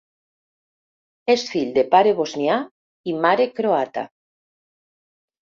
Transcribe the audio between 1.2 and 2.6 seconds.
És fill de pare bosnià